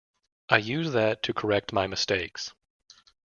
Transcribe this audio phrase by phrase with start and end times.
[0.49, 2.53] I used that to correct my mistakes.